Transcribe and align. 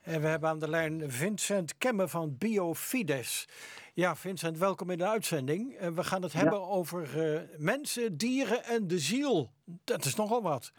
En 0.00 0.20
we 0.20 0.26
hebben 0.26 0.48
aan 0.48 0.58
de 0.58 0.68
lijn 0.68 1.10
Vincent 1.10 1.78
Kemme 1.78 2.08
van 2.08 2.36
Biofides. 2.38 3.48
Ja, 3.94 4.16
Vincent, 4.16 4.58
welkom 4.58 4.90
in 4.90 4.98
de 4.98 5.08
uitzending. 5.08 5.74
En 5.74 5.94
we 5.94 6.04
gaan 6.04 6.22
het 6.22 6.32
hebben 6.32 6.68
over 6.68 7.32
uh, 7.32 7.40
mensen, 7.58 8.16
dieren 8.16 8.64
en 8.64 8.86
de 8.86 8.98
ziel. 8.98 9.52
Dat 9.84 10.04
is 10.04 10.14
nogal 10.14 10.42
wat. 10.42 10.72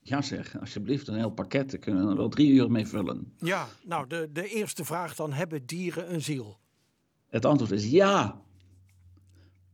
Ja 0.00 0.22
zeg, 0.22 0.60
alsjeblieft, 0.60 1.08
een 1.08 1.16
heel 1.16 1.30
pakket. 1.30 1.70
Daar 1.70 1.80
kunnen 1.80 2.04
we 2.04 2.10
er 2.10 2.16
wel 2.16 2.28
drie 2.28 2.50
uur 2.50 2.70
mee 2.70 2.86
vullen. 2.86 3.34
Ja, 3.38 3.66
nou, 3.82 4.06
de, 4.06 4.28
de 4.32 4.48
eerste 4.48 4.84
vraag 4.84 5.14
dan, 5.14 5.32
hebben 5.32 5.66
dieren 5.66 6.14
een 6.14 6.22
ziel? 6.22 6.58
Het 7.28 7.44
antwoord 7.44 7.70
is 7.70 7.90
ja. 7.90 8.40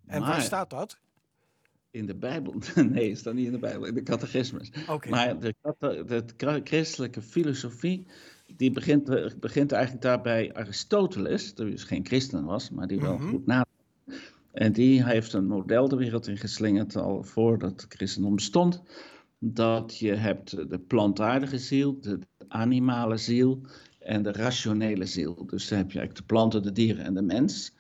En 0.06 0.20
waar 0.20 0.42
staat 0.42 0.70
dat? 0.70 0.98
In 1.90 2.06
de 2.06 2.14
Bijbel. 2.14 2.54
Nee, 2.90 3.14
staat 3.14 3.34
niet 3.34 3.46
in 3.46 3.52
de 3.52 3.58
Bijbel, 3.58 3.86
in 3.86 3.94
de 3.94 4.02
catechismus. 4.02 4.70
Okay. 4.88 5.10
Maar 5.10 5.38
de, 5.40 5.54
de, 6.06 6.60
christelijke 6.64 7.22
filosofie, 7.22 8.06
die 8.56 8.70
begint, 8.70 9.38
begint 9.40 9.72
eigenlijk 9.72 10.02
daar 10.02 10.20
bij 10.20 10.54
Aristoteles, 10.54 11.54
die 11.54 11.70
dus 11.70 11.84
geen 11.84 12.06
christen 12.06 12.44
was, 12.44 12.70
maar 12.70 12.86
die 12.86 13.00
wel 13.00 13.12
mm 13.12 13.18
-hmm. 13.18 13.30
goed 13.30 13.46
nadacht. 13.46 13.68
En 14.52 14.72
die 14.72 15.04
heeft 15.04 15.32
een 15.32 15.46
model 15.46 15.88
de 15.88 15.96
wereld 15.96 16.26
in 16.26 16.36
geslingerd 16.36 16.96
al 16.96 17.22
voordat 17.22 17.80
het 17.80 17.94
christendom 17.94 18.34
bestond. 18.34 18.82
Dat 19.38 19.98
je 19.98 20.14
hebt 20.14 20.70
de 20.70 20.78
plantaardige 20.78 21.58
ziel, 21.58 22.00
de 22.00 22.18
animale 22.48 23.16
ziel 23.16 23.60
en 23.98 24.22
de 24.22 24.32
rationele 24.32 25.06
ziel. 25.06 25.46
Dus 25.46 25.68
dan 25.68 25.78
heb 25.78 25.90
je 25.90 25.98
eigenlijk 25.98 26.28
de 26.28 26.34
planten, 26.34 26.62
de 26.62 26.72
dieren 26.72 27.04
en 27.04 27.14
de 27.14 27.22
mens. 27.22 27.74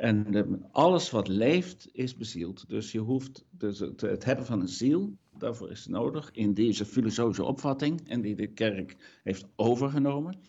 En 0.00 0.30
de, 0.30 0.58
alles 0.72 1.10
wat 1.10 1.28
leeft 1.28 1.88
is 1.92 2.16
bezield. 2.16 2.68
Dus 2.68 2.92
je 2.92 2.98
hoeft 2.98 3.44
dus 3.50 3.78
het, 3.78 4.00
het, 4.00 4.24
hebben 4.24 4.46
van 4.46 4.60
een 4.60 4.68
ziel, 4.68 5.16
daarvoor 5.38 5.70
is 5.70 5.86
nodig, 5.86 6.30
in 6.32 6.54
deze 6.54 6.84
filosofische 6.84 7.44
opvatting, 7.44 8.08
en 8.08 8.20
die 8.20 8.34
de 8.34 8.46
kerk 8.46 8.96
heeft 9.22 9.46
overgenomen, 9.56 10.40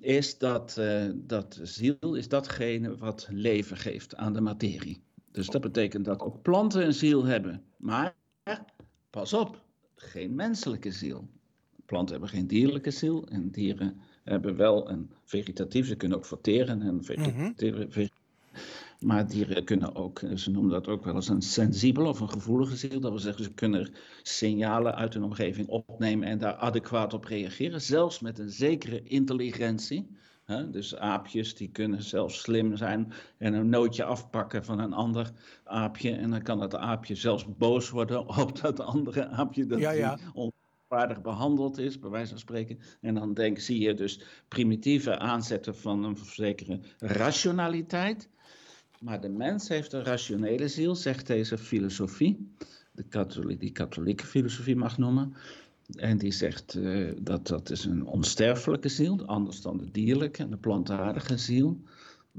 is 0.00 0.38
dat, 0.38 0.76
uh, 0.78 1.04
dat 1.14 1.60
ziel 1.62 2.14
is 2.14 2.28
datgene 2.28 2.96
wat 2.96 3.28
leven 3.30 3.76
geeft 3.76 4.16
aan 4.16 4.32
de 4.32 4.40
materie. 4.40 5.02
Dus 5.32 5.46
dat 5.46 5.60
betekent 5.60 6.04
dat 6.04 6.20
ook 6.20 6.42
planten 6.42 6.84
een 6.84 6.94
ziel 6.94 7.24
hebben. 7.24 7.62
Maar 7.78 8.14
pas 9.10 9.32
op, 9.32 9.64
geen 9.94 10.34
menselijke 10.34 10.90
ziel. 10.90 11.28
Planten 11.86 12.12
hebben 12.12 12.30
geen 12.30 12.46
dierlijke 12.46 12.90
ziel 12.90 13.26
en 13.28 13.50
dieren 13.50 14.00
hebben 14.24 14.56
wel 14.56 14.90
een 14.90 15.10
vegetatief, 15.24 15.86
ze 15.86 15.96
kunnen 15.96 16.18
ook 16.18 16.26
verteren 16.26 16.82
en 16.82 17.04
vegeteren. 17.04 17.88
Mm-hmm. 17.88 18.08
Maar 19.00 19.28
dieren 19.28 19.64
kunnen 19.64 19.94
ook, 19.94 20.22
ze 20.34 20.50
noemen 20.50 20.70
dat 20.70 20.88
ook 20.88 21.04
wel 21.04 21.14
eens 21.14 21.28
een 21.28 21.42
sensibele 21.42 22.08
of 22.08 22.20
een 22.20 22.30
gevoelige 22.30 22.76
ziel. 22.76 23.00
Dat 23.00 23.10
wil 23.10 23.20
zeggen, 23.20 23.44
ze 23.44 23.52
kunnen 23.52 23.92
signalen 24.22 24.94
uit 24.94 25.14
hun 25.14 25.24
omgeving 25.24 25.68
opnemen 25.68 26.28
en 26.28 26.38
daar 26.38 26.54
adequaat 26.54 27.14
op 27.14 27.24
reageren. 27.24 27.80
Zelfs 27.80 28.20
met 28.20 28.38
een 28.38 28.50
zekere 28.50 29.02
intelligentie. 29.02 30.08
Dus 30.70 30.96
aapjes 30.96 31.54
die 31.54 31.70
kunnen 31.70 32.02
zelfs 32.02 32.40
slim 32.40 32.76
zijn 32.76 33.12
en 33.38 33.54
een 33.54 33.68
nootje 33.68 34.04
afpakken 34.04 34.64
van 34.64 34.78
een 34.78 34.92
ander 34.92 35.30
aapje. 35.64 36.10
En 36.10 36.30
dan 36.30 36.42
kan 36.42 36.58
dat 36.58 36.74
aapje 36.74 37.14
zelfs 37.14 37.56
boos 37.56 37.90
worden 37.90 38.28
op 38.42 38.60
dat 38.60 38.80
andere 38.80 39.28
aapje 39.28 39.66
dat 39.66 39.78
ja, 39.78 39.90
ja. 39.90 40.18
onwaardig 40.34 41.22
behandeld 41.22 41.78
is, 41.78 41.98
bij 41.98 42.10
wijze 42.10 42.30
van 42.30 42.38
spreken. 42.38 42.78
En 43.00 43.14
dan 43.14 43.34
denk, 43.34 43.58
zie 43.58 43.80
je 43.80 43.94
dus 43.94 44.20
primitieve 44.48 45.18
aanzetten 45.18 45.76
van 45.76 46.04
een 46.04 46.16
zekere 46.16 46.80
rationaliteit. 46.98 48.28
Maar 49.00 49.20
de 49.20 49.28
mens 49.28 49.68
heeft 49.68 49.92
een 49.92 50.04
rationele 50.04 50.68
ziel, 50.68 50.94
zegt 50.94 51.26
deze 51.26 51.58
filosofie, 51.58 52.52
de 52.92 53.02
katholiek, 53.02 53.60
die 53.60 53.72
katholieke 53.72 54.26
filosofie 54.26 54.76
mag 54.76 54.98
noemen. 54.98 55.34
En 55.94 56.18
die 56.18 56.32
zegt 56.32 56.74
uh, 56.74 57.12
dat 57.20 57.46
dat 57.46 57.70
is 57.70 57.84
een 57.84 58.06
onsterfelijke 58.06 58.88
ziel, 58.88 59.26
anders 59.26 59.60
dan 59.60 59.78
de 59.78 59.90
dierlijke 59.90 60.42
en 60.42 60.50
de 60.50 60.56
plantaardige 60.56 61.36
ziel. 61.36 61.80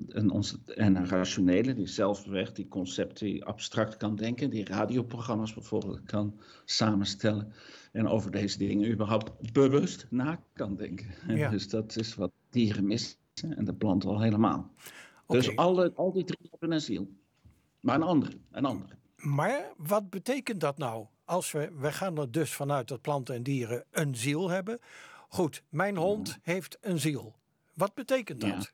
En, 0.10 0.30
ons, 0.30 0.58
en 0.76 0.96
een 0.96 1.08
rationele, 1.08 1.74
die 1.74 1.88
zelfweg 1.88 2.52
die 2.52 2.68
concepten 2.68 3.26
die 3.26 3.46
abstract 3.46 3.98
kan 3.98 4.16
denken, 4.16 4.50
die 4.50 4.66
radioprogramma's 4.66 5.54
bijvoorbeeld 5.54 6.04
kan 6.04 6.40
samenstellen. 6.66 7.54
En 7.92 8.08
over 8.08 8.32
deze 8.32 8.58
dingen 8.58 8.92
überhaupt 8.92 9.52
bewust 9.54 10.08
na 10.10 10.40
kan 10.54 10.76
denken. 10.76 11.08
Ja. 11.28 11.50
Dus 11.58 11.70
dat 11.70 11.96
is 11.96 12.16
wat 12.16 12.32
dieren 12.50 12.88
missen 12.88 13.18
en 13.40 13.66
de 13.66 13.74
planten 13.74 14.10
al 14.10 14.22
helemaal. 14.22 14.72
Dus 15.28 15.56
alle, 15.56 15.94
al 15.96 16.12
die 16.12 16.24
drie 16.24 16.48
hebben 16.50 16.72
een 16.72 16.82
ziel. 16.82 17.08
Maar 17.80 17.96
een 17.96 18.04
andere, 18.04 18.38
een 18.52 18.66
andere. 18.66 18.96
Maar 19.16 19.74
wat 19.78 20.10
betekent 20.10 20.62
dat 20.62 20.78
nou? 20.78 21.06
Als 21.26 21.52
we, 21.52 21.72
we 21.80 21.92
gaan 21.92 22.18
er 22.18 22.32
dus 22.32 22.54
vanuit 22.54 22.88
dat 22.88 23.02
planten 23.02 23.36
en 23.36 23.44
dieren 23.44 23.86
een 23.92 24.16
ziel 24.16 24.50
hebben. 24.50 24.80
Goed, 25.30 25.64
mijn 25.70 25.98
hond 25.98 26.38
heeft 26.42 26.78
een 26.82 27.00
ziel. 27.00 27.36
Wat 27.74 27.94
betekent 27.94 28.42
dat? 28.42 28.50
Ja. 28.50 28.70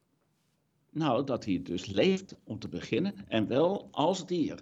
Nou, 0.90 1.24
dat 1.24 1.46
hij 1.46 1.62
dus 1.64 1.86
leeft 1.86 2.36
om 2.44 2.60
te 2.60 2.68
beginnen 2.68 3.16
en 3.28 3.48
wel 3.48 3.88
als 3.92 4.26
dier. 4.26 4.60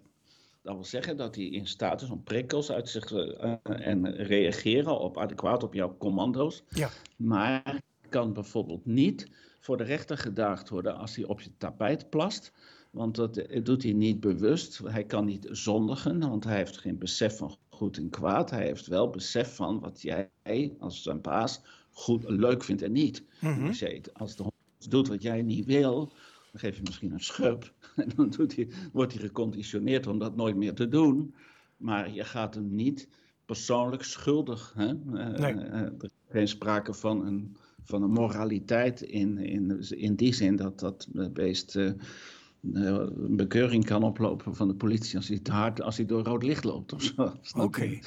Dat 0.61 0.73
wil 0.73 0.85
zeggen 0.85 1.17
dat 1.17 1.35
hij 1.35 1.45
in 1.45 1.67
staat 1.67 2.01
is 2.01 2.09
om 2.09 2.23
prikkels 2.23 2.71
uit 2.71 2.89
zich 2.89 3.11
uh, 3.11 3.55
en 3.63 4.15
reageren 4.15 4.99
op 4.99 5.17
adequaat 5.17 5.63
op 5.63 5.73
jouw 5.73 5.97
commando's. 5.97 6.63
Ja. 6.69 6.89
Maar 7.15 7.81
kan 8.09 8.33
bijvoorbeeld 8.33 8.85
niet 8.85 9.27
voor 9.61 9.77
de 9.77 9.83
rechter 9.83 10.17
gedaagd 10.17 10.69
worden 10.69 10.97
als 10.97 11.15
hij 11.15 11.25
op 11.25 11.41
je 11.41 11.49
tapijt 11.57 12.09
plast. 12.09 12.51
Want 12.91 13.15
dat 13.15 13.41
doet 13.63 13.83
hij 13.83 13.93
niet 13.93 14.19
bewust. 14.19 14.77
Hij 14.77 15.03
kan 15.03 15.25
niet 15.25 15.47
zondigen, 15.51 16.19
want 16.19 16.43
hij 16.43 16.55
heeft 16.57 16.77
geen 16.77 16.97
besef 16.97 17.37
van 17.37 17.55
goed 17.69 17.97
en 17.97 18.09
kwaad. 18.09 18.49
Hij 18.49 18.65
heeft 18.65 18.87
wel 18.87 19.09
besef 19.09 19.55
van 19.55 19.79
wat 19.79 20.01
jij 20.01 20.29
als 20.79 21.03
zijn 21.03 21.21
baas 21.21 21.61
goed 21.91 22.23
leuk 22.29 22.63
vindt 22.63 22.81
en 22.81 22.91
niet. 22.91 23.23
Dus 23.65 23.79
jij, 23.79 24.01
als 24.13 24.35
de 24.35 24.43
hond 24.43 24.53
doet 24.89 25.07
wat 25.07 25.21
jij 25.21 25.41
niet 25.41 25.65
wil, 25.65 26.05
dan 26.51 26.59
geef 26.59 26.75
je 26.75 26.81
misschien 26.85 27.11
een 27.11 27.19
schub. 27.19 27.73
En 27.95 28.09
dan 28.15 28.29
doet 28.29 28.55
hij, 28.55 28.67
wordt 28.93 29.13
hij 29.13 29.21
geconditioneerd 29.21 30.07
om 30.07 30.19
dat 30.19 30.35
nooit 30.35 30.55
meer 30.55 30.73
te 30.73 30.87
doen. 30.87 31.35
Maar 31.77 32.13
je 32.13 32.23
gaat 32.23 32.55
hem 32.55 32.75
niet 32.75 33.07
persoonlijk 33.45 34.03
schuldig. 34.03 34.73
Hè? 34.75 34.87
Eh, 34.87 34.93
Nee. 35.39 35.53
eh, 35.53 35.79
er 35.81 35.93
is 36.01 36.09
geen 36.29 36.47
sprake 36.47 36.93
van 36.93 37.25
een, 37.25 37.55
van 37.83 38.03
een 38.03 38.11
moraliteit 38.11 39.01
in, 39.01 39.37
in, 39.37 39.85
in 39.89 40.15
die 40.15 40.33
zin 40.33 40.55
dat 40.55 40.79
dat 40.79 41.07
beest 41.33 41.75
eh, 41.75 41.87
eh, 41.87 41.93
een 42.63 43.35
bekeuring 43.35 43.85
kan 43.85 44.03
oplopen 44.03 44.55
van 44.55 44.67
de 44.67 44.73
politie 44.75 45.17
als 45.17 45.27
hij 45.27 45.39
te 45.39 45.51
hard, 45.51 45.81
als 45.81 45.97
hij 45.97 46.05
door 46.05 46.23
rood 46.23 46.43
licht 46.43 46.63
loopt 46.63 46.93
of 46.93 47.01
zo. 47.03 47.33
Oké. 47.63 47.99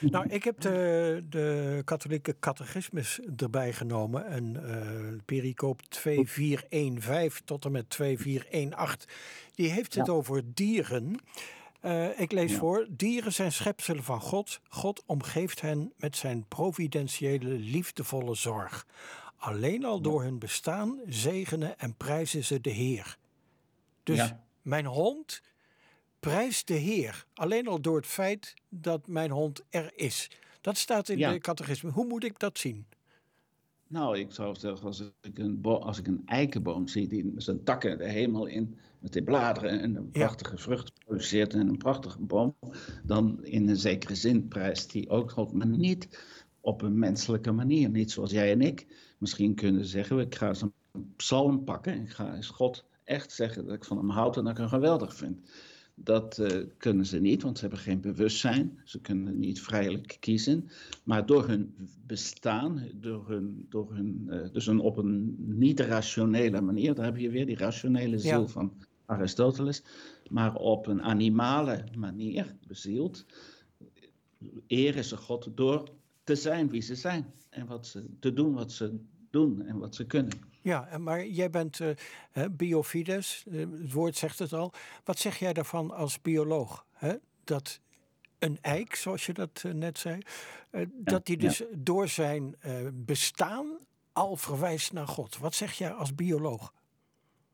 Nou, 0.00 0.28
ik 0.28 0.44
heb 0.44 0.60
de, 0.60 1.24
de 1.28 1.82
katholieke 1.84 2.36
catechismus 2.40 3.20
erbij 3.36 3.72
genomen. 3.72 4.26
En 4.26 4.68
eh 4.68 5.18
pericoop 5.24 5.82
2415 5.82 7.44
tot 7.44 7.64
en 7.64 7.72
met 7.72 7.90
2418. 7.90 9.08
Die 9.54 9.70
heeft 9.70 9.94
het 9.94 10.06
Ja. 10.06 10.12
over 10.12 10.42
dieren. 10.54 11.16
Eh, 11.86 12.20
ik 12.20 12.32
lees 12.32 12.50
Ja. 12.52 12.58
voor. 12.58 12.86
Dieren 12.90 13.32
zijn 13.32 13.52
schepselen 13.52 14.04
van 14.04 14.20
God. 14.20 14.60
God 14.68 15.02
omgeeft 15.06 15.60
hen 15.60 15.92
met 15.96 16.16
zijn 16.16 16.44
providentiële, 16.48 17.48
liefdevolle 17.48 18.34
zorg. 18.34 18.86
Alleen 19.36 19.84
al 19.84 20.00
door 20.00 20.22
hun 20.22 20.38
bestaan 20.38 21.00
zegenen 21.08 21.78
en 21.78 21.94
prijzen 21.94 22.44
ze 22.44 22.60
de 22.60 22.70
Heer. 22.70 23.16
Dus 24.02 24.16
Ja. 24.16 24.44
mijn 24.62 24.86
hond 24.86 25.42
prijst 26.20 26.66
de 26.66 26.74
Heer. 26.74 27.26
Alleen 27.34 27.66
al 27.68 27.80
door 27.80 27.96
het 27.96 28.06
feit 28.06 28.54
dat 28.68 29.06
mijn 29.06 29.30
hond 29.30 29.62
er 29.70 29.92
is. 29.94 30.30
Dat 30.60 30.76
staat 30.78 31.08
in 31.08 31.18
de 31.18 31.38
catechisme. 31.38 31.90
Hoe 31.90 32.06
moet 32.06 32.24
ik 32.24 32.38
dat 32.38 32.58
zien? 32.58 32.86
Nou, 33.88 34.18
ik 34.18 34.32
zou 34.32 34.56
zeggen, 34.58 34.86
als 34.86 35.12
ik 35.20 35.38
een, 35.38 35.62
als 35.62 35.98
ik 35.98 36.06
een 36.06 36.22
eikenboom 36.24 36.88
zie 36.88 37.08
die 37.08 37.32
zijn 37.36 37.64
takken 37.64 37.98
de 37.98 38.08
hemel 38.08 38.46
in 38.46 38.78
met 38.98 39.12
die 39.12 39.22
bladeren 39.22 39.80
en 39.80 39.96
een 39.96 40.10
prachtige 40.10 40.58
vrucht 40.58 40.92
produceert 41.04 41.54
en 41.54 41.68
een 41.68 41.76
prachtige 41.76 42.20
boom, 42.20 42.56
dan 43.04 43.44
in 43.44 43.68
een 43.68 43.76
zekere 43.76 44.14
zin 44.14 44.48
prijst 44.48 44.92
die 44.92 45.08
ook 45.08 45.30
God, 45.30 45.52
maar 45.52 45.66
niet 45.66 46.08
op 46.60 46.82
een 46.82 46.98
menselijke 46.98 47.52
manier. 47.52 47.90
Niet 47.90 48.10
zoals 48.10 48.30
jij 48.30 48.52
en 48.52 48.60
ik 48.60 48.86
misschien 49.18 49.54
kunnen 49.54 49.84
zeggen, 49.84 50.18
ik 50.18 50.34
ga 50.34 50.48
eens 50.48 50.62
een 50.62 50.72
psalm 51.16 51.64
pakken 51.64 51.92
en 51.92 52.02
ik 52.02 52.10
ga 52.10 52.34
eens 52.34 52.48
God 52.48 52.84
echt 53.04 53.32
zeggen 53.32 53.66
dat 53.66 53.74
ik 53.74 53.84
van 53.84 53.96
hem 53.96 54.10
houd 54.10 54.36
en 54.36 54.42
dat 54.42 54.52
ik 54.52 54.58
hem 54.58 54.68
geweldig 54.68 55.14
vind. 55.14 55.40
Dat 55.98 56.38
eh, 56.38 56.62
kunnen 56.76 57.06
ze 57.06 57.20
niet, 57.20 57.42
want 57.42 57.56
ze 57.58 57.60
hebben 57.64 57.80
geen 57.82 58.00
bewustzijn. 58.00 58.78
Ze 58.84 59.00
kunnen 59.00 59.38
niet 59.38 59.60
vrijelijk 59.60 60.16
kiezen. 60.20 60.68
Maar 61.04 61.26
door 61.26 61.48
hun 61.48 61.74
bestaan, 62.06 62.82
door 62.94 63.28
hun, 63.28 63.66
door 63.68 63.94
hun, 63.94 64.26
eh, 64.28 64.52
dus 64.52 64.66
een, 64.66 64.80
op 64.80 64.96
een 64.96 65.34
niet-rationele 65.38 66.60
manier, 66.60 66.94
daar 66.94 67.04
heb 67.04 67.16
je 67.16 67.30
weer 67.30 67.46
die 67.46 67.56
rationele 67.56 68.18
ziel 68.18 68.40
Ja. 68.40 68.46
van 68.46 68.72
Aristoteles, 69.06 69.82
maar 70.30 70.54
op 70.54 70.86
een 70.86 71.02
animale 71.02 71.84
manier 71.96 72.56
bezield, 72.66 73.24
eren 74.66 75.04
ze 75.04 75.16
God 75.16 75.48
door 75.54 75.88
te 76.24 76.34
zijn 76.34 76.68
wie 76.70 76.80
ze 76.80 76.94
zijn 76.94 77.26
en 77.48 77.66
wat 77.66 77.86
ze, 77.86 78.04
te 78.18 78.32
doen 78.32 78.52
wat 78.52 78.72
ze 78.72 78.98
doen 79.30 79.62
en 79.62 79.78
wat 79.78 79.94
ze 79.94 80.06
kunnen. 80.06 80.32
Ja, 80.66 80.98
maar 80.98 81.26
jij 81.26 81.50
bent 81.50 81.78
hè, 82.32 82.50
biofides, 82.50 83.44
eh, 83.50 83.58
het 83.58 83.92
woord 83.92 84.16
zegt 84.16 84.38
het 84.38 84.52
al. 84.52 84.72
Wat 85.04 85.18
zeg 85.18 85.38
jij 85.38 85.52
daarvan 85.52 85.90
als 85.90 86.20
bioloog? 86.20 86.84
Hè? 86.92 87.14
Dat 87.44 87.80
een 88.38 88.58
eik, 88.60 88.94
zoals 88.94 89.26
je 89.26 89.32
dat 89.32 89.62
eh, 89.64 89.72
net 89.72 89.98
zei, 89.98 90.18
dat 90.92 91.26
die 91.26 91.40
ja. 91.40 91.48
dus 91.48 91.62
door 91.74 92.08
zijn 92.08 92.56
bestaan 92.94 93.66
al 94.12 94.36
verwijst 94.36 94.92
naar 94.92 95.08
God. 95.08 95.38
Wat 95.38 95.54
zeg 95.54 95.72
jij 95.72 95.92
als 95.92 96.14
bioloog? 96.14 96.72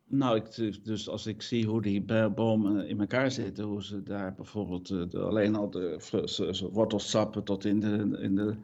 Nou, 0.05 0.37
ik, 0.37 0.85
dus 0.85 1.08
als 1.08 1.26
ik 1.26 1.43
zie 1.43 1.67
hoe 1.67 1.82
die 1.82 2.31
bomen 2.31 2.88
in 2.88 3.00
elkaar 3.00 3.31
zitten, 3.31 3.65
hoe 3.65 3.85
ze 3.85 4.03
daar 4.03 4.35
bijvoorbeeld 4.35 4.88
de, 4.88 5.19
alleen 5.19 5.55
al 5.55 5.70
de 5.70 6.69
wortelsappen 6.73 7.44
tot 7.44 7.65
in 7.65 7.81
de, 7.81 8.19
in, 8.20 8.35
de, 8.35 8.56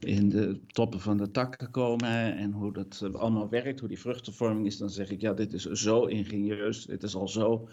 in 0.00 0.28
de 0.28 0.60
toppen 0.66 1.00
van 1.00 1.16
de 1.16 1.30
takken 1.30 1.70
komen 1.70 2.36
en 2.36 2.52
hoe 2.52 2.72
dat 2.72 3.00
eh, 3.04 3.14
allemaal 3.14 3.48
werkt, 3.48 3.80
hoe 3.80 3.88
die 3.88 4.00
vruchtenvorming 4.00 4.66
is, 4.66 4.76
dan 4.76 4.90
zeg 4.90 5.10
ik 5.10 5.20
ja, 5.20 5.32
dit 5.32 5.52
is 5.52 5.64
zo 5.64 6.04
ingenieus, 6.04 6.86
dit 6.86 7.02
is 7.02 7.14
al 7.14 7.28
zo 7.28 7.68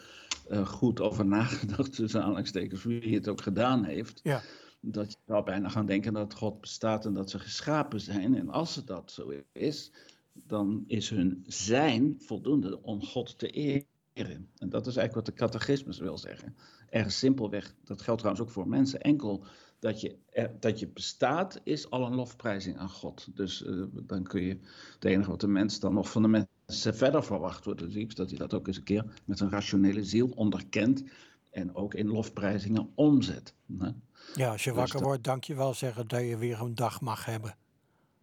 uh, 0.50 0.68
goed 0.68 1.02
over 1.02 1.26
nagedacht, 1.26 1.94
tussen 1.96 2.22
aanhalingstekens, 2.22 2.84
wie 2.84 3.16
het 3.16 3.28
ook 3.28 3.42
gedaan 3.42 3.84
heeft. 3.84 4.20
Ja. 4.24 4.42
Dat 4.80 5.12
je 5.12 5.18
zou 5.26 5.44
bijna 5.44 5.70
gaan 5.70 5.86
denken 5.86 6.14
dat 6.14 6.34
God 6.34 6.62
bestaat 6.62 7.06
en 7.06 7.14
dat 7.14 7.30
ze 7.30 7.40
geschapen 7.40 8.02
zijn. 8.02 8.36
En 8.36 8.50
als 8.50 8.76
het 8.76 8.88
dat 8.88 9.12
zo 9.12 9.34
is, 9.52 9.92
dan 10.34 10.84
is 10.88 11.10
hun 11.10 11.44
zijn 11.48 12.16
voldoende 12.20 12.82
om 12.82 13.04
God 13.04 13.38
te 13.38 13.48
eren. 13.48 14.50
En 14.58 14.70
dat 14.70 14.88
is 14.88 14.96
eigenlijk 14.96 15.14
wat 15.14 15.26
de 15.26 15.46
catechismus 15.46 16.00
wil 16.00 16.18
zeggen. 16.18 16.56
Erg 16.90 17.12
simpelweg, 17.12 17.76
dat 17.84 18.02
geldt 18.02 18.20
trouwens 18.20 18.48
ook 18.48 18.54
voor 18.54 18.68
mensen, 18.68 19.02
enkel 19.02 19.46
dat 19.80 20.02
je, 20.02 20.16
dat 20.60 20.80
je 20.80 20.88
bestaat 20.88 21.62
is 21.64 21.90
al 21.90 22.06
een 22.06 22.16
lofprijzing 22.16 22.78
aan 22.78 22.90
God. 22.90 23.28
Dus 23.36 23.62
uh, 23.62 23.86
dan 23.94 24.24
kun 24.24 24.42
je, 24.42 24.60
het 24.94 25.06
enige 25.06 25.30
wat 25.30 25.42
de 25.42 25.48
mens 25.48 25.80
dan 25.80 25.94
nog 25.94 26.12
van 26.12 26.22
de 26.22 26.28
mensen 26.28 26.96
verder 26.96 27.24
verwacht 27.24 27.66
wordt, 27.66 27.82
is 27.82 28.16
dat 28.16 28.30
hij 28.30 28.38
dat 28.38 28.54
ook 28.54 28.68
eens 28.68 28.78
een 28.78 28.84
keer 28.84 29.22
met 29.26 29.40
een 29.40 29.50
rationele 29.50 30.04
ziel 30.04 30.32
onderkent 30.36 31.04
en 31.52 31.76
ook 31.76 31.94
in 31.94 32.08
lofprijzingen 32.08 32.92
omzet. 32.96 33.54
Hè? 33.78 33.90
Ja, 34.34 34.52
als 34.52 34.64
je 34.64 34.70
dus 34.70 34.80
wakker 34.80 35.02
wordt, 35.02 35.24
dank 35.24 35.44
je 35.44 35.56
wel 35.56 35.74
zeggen 35.74 36.08
dat 36.08 36.22
je 36.22 36.38
weer 36.38 36.62
een 36.62 36.76
dag 36.76 37.02
mag 37.02 37.26
hebben. 37.26 37.56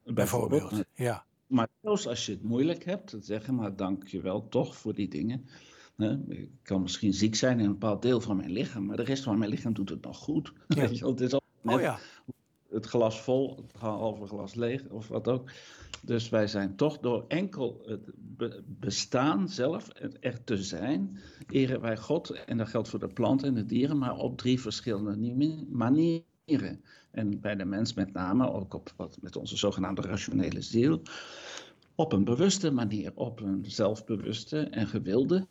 Bijvoorbeeld, 0.04 0.50
bijvoorbeeld 0.50 0.86
ja. 0.94 1.24
Maar 1.46 1.68
zelfs 1.82 2.06
als 2.06 2.26
je 2.26 2.32
het 2.32 2.42
moeilijk 2.42 2.84
hebt, 2.84 3.16
zeggen, 3.20 3.54
maar 3.54 3.76
dank 3.76 4.06
je 4.06 4.20
wel 4.20 4.48
toch 4.48 4.76
voor 4.76 4.94
die 4.94 5.08
dingen. 5.08 5.46
Ik 6.28 6.50
kan 6.62 6.82
misschien 6.82 7.12
ziek 7.12 7.34
zijn 7.34 7.58
in 7.58 7.64
een 7.64 7.72
bepaald 7.72 8.02
deel 8.02 8.20
van 8.20 8.36
mijn 8.36 8.50
lichaam, 8.50 8.84
maar 8.86 8.96
de 8.96 9.02
rest 9.02 9.22
van 9.22 9.38
mijn 9.38 9.50
lichaam 9.50 9.72
doet 9.72 9.88
het 9.88 10.04
nog 10.04 10.16
goed. 10.16 10.52
Ja. 10.68 10.80
Weet 10.86 10.98
je, 10.98 11.06
het 11.06 11.20
is 11.20 11.34
net 11.64 11.74
oh 11.74 11.80
ja. 11.80 11.98
het 12.70 12.86
glas 12.86 13.20
vol, 13.20 13.56
het 13.56 13.80
halve 13.80 14.26
glas 14.26 14.54
leeg 14.54 14.88
of 14.88 15.08
wat 15.08 15.28
ook. 15.28 15.50
Dus 16.02 16.28
wij 16.28 16.46
zijn 16.46 16.76
toch 16.76 16.98
door 16.98 17.24
enkel 17.28 17.82
het 17.86 18.60
bestaan 18.64 19.48
zelf, 19.48 19.88
het 19.92 20.16
er 20.20 20.44
te 20.44 20.56
zijn, 20.56 21.18
eren 21.48 21.80
wij 21.80 21.96
God. 21.96 22.30
En 22.30 22.56
dat 22.56 22.68
geldt 22.68 22.88
voor 22.88 22.98
de 22.98 23.08
planten 23.08 23.48
en 23.48 23.54
de 23.54 23.64
dieren, 23.64 23.98
maar 23.98 24.16
op 24.16 24.38
drie 24.38 24.60
verschillende 24.60 25.16
manieren. 25.70 26.84
En 27.10 27.40
bij 27.40 27.54
de 27.54 27.64
mens 27.64 27.94
met 27.94 28.12
name, 28.12 28.52
ook 28.52 28.74
op 28.74 28.92
wat 28.96 29.18
met 29.20 29.36
onze 29.36 29.56
zogenaamde 29.56 30.02
rationele 30.02 30.60
ziel, 30.60 31.02
op 31.94 32.12
een 32.12 32.24
bewuste 32.24 32.70
manier, 32.70 33.12
op 33.14 33.40
een 33.40 33.64
zelfbewuste 33.66 34.60
en 34.60 34.86
gewilde, 34.86 35.46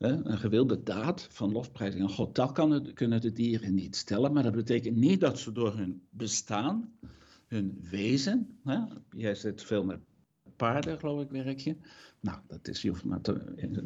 een 0.00 0.38
gewilde 0.38 0.82
daad 0.82 1.26
van 1.30 1.52
lofprijzing 1.52 2.02
aan 2.02 2.10
God. 2.10 2.34
Dat 2.34 2.52
kan 2.52 2.92
kunnen 2.94 3.20
de 3.20 3.32
dieren 3.32 3.74
niet 3.74 3.96
stellen, 3.96 4.32
maar 4.32 4.42
dat 4.42 4.54
betekent 4.54 4.96
niet 4.96 5.20
dat 5.20 5.38
ze 5.38 5.52
door 5.52 5.76
hun 5.76 6.02
bestaan, 6.10 6.92
hun 7.46 7.86
wezen, 7.90 8.58
hè, 8.64 8.78
jij 9.10 9.34
zit 9.34 9.62
veel 9.62 9.84
met 9.84 10.00
paarden, 10.56 10.98
geloof 10.98 11.22
ik, 11.22 11.30
werk 11.30 11.58
je. 11.58 11.76
Nou, 12.20 12.38
dat 12.46 12.68
is, 12.68 12.82
je 12.82 12.88
hoeft 12.88 13.04
maar 13.04 13.20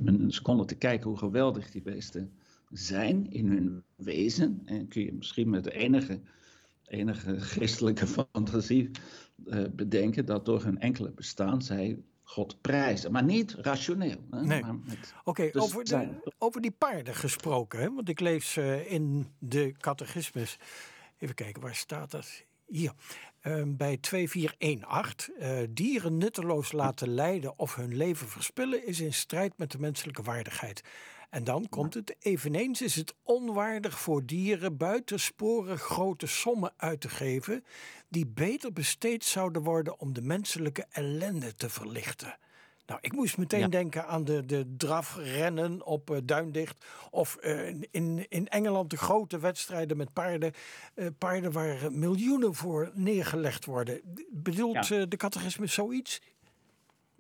een 0.05 0.33
seconde 0.33 0.65
te 0.65 0.75
kijken 0.75 1.09
hoe 1.09 1.19
geweldig 1.19 1.71
die 1.71 1.83
beesten 1.83 2.33
zijn 2.71 3.31
in 3.31 3.49
hun 3.49 3.83
wezen. 3.97 4.63
En 4.65 4.89
kun 4.89 5.05
je 5.05 5.13
misschien 5.13 5.51
met 5.51 5.71
enige 5.71 6.21
enige 6.87 7.41
geestelijke 7.41 8.07
fantasie 8.33 8.91
uh, 9.47 9.65
bedenken 9.73 10.27
dat 10.27 10.45
door 10.45 10.63
hun 10.63 10.79
enkele 10.79 11.11
bestaan 11.11 11.63
zij 11.63 12.03
God 12.25 12.61
prijzen. 12.61 13.13
Maar 13.13 13.25
niet 13.25 13.55
rationeel. 13.59 14.19
Nee. 14.31 14.63
Oké, 15.25 15.51
over, 15.53 16.09
over 16.39 16.61
die 16.61 16.71
paarden 16.71 17.15
gesproken. 17.15 17.81
Hè? 17.81 17.93
Want 17.93 18.09
ik 18.09 18.21
lees 18.21 18.57
uh, 18.57 18.93
in 18.93 19.27
de 19.39 19.75
catechismus. 19.79 20.59
Even 21.19 21.35
kijken, 21.35 21.63
waar 21.63 21.75
staat 21.75 22.11
dat? 22.11 22.45
Hier. 22.67 22.93
Uh, 23.43 23.63
bij 23.67 23.97
2418. 23.97 25.35
Uh, 25.39 25.63
eh, 25.63 25.69
dieren 25.71 26.19
nutteloos 26.19 26.73
laten 26.73 27.09
lijden 27.09 27.59
of 27.59 27.75
hun 27.75 27.97
leven 27.97 28.29
verspillen 28.29 28.87
is 28.87 29.01
in 29.01 29.13
strijd 29.13 29.59
met 29.59 29.71
de 29.71 29.79
menselijke 29.79 30.23
waardigheid. 30.23 30.83
En 31.35 31.45
dan 31.45 31.69
komt 31.69 31.95
het, 31.95 32.17
eveneens 32.21 32.83
is 32.83 32.97
het 32.97 33.15
onwaardig 33.23 33.99
voor 33.99 34.25
dieren 34.27 34.77
buitensporig 34.77 35.83
grote 35.83 36.27
sommen 36.27 36.73
uit 36.77 37.01
te 37.01 37.09
geven, 37.09 37.65
die 38.09 38.27
beter 38.27 38.73
besteed 38.73 39.25
zouden 39.25 39.63
worden 39.63 40.01
om 40.01 40.13
de 40.13 40.23
menselijke 40.23 40.87
ellende 40.91 41.55
te 41.55 41.69
verlichten. 41.69 42.39
Nou, 42.87 42.99
ik 43.03 43.13
moest 43.13 43.39
meteen 43.39 43.71
denken 43.71 44.07
aan 44.07 44.25
de, 44.25 44.47
de 44.47 44.75
drafrennen 44.77 45.87
op 45.87 46.11
uh, 46.11 46.19
Duindicht. 46.25 46.85
Of 47.11 47.39
uh, 47.41 47.67
in, 47.91 48.27
in 48.29 48.49
Engeland 48.49 48.91
de 48.91 48.97
grote 48.97 49.39
wedstrijden 49.39 49.97
met 49.97 50.13
paarden. 50.13 50.53
Uh, 50.95 51.07
paarden 51.19 51.53
waar 51.53 51.93
miljoenen 51.93 52.55
voor 52.55 52.91
neergelegd 52.95 53.65
worden. 53.65 54.01
Bedoelt 54.31 54.89
de 54.89 55.17
catechismus 55.17 55.73
zoiets? 55.73 56.21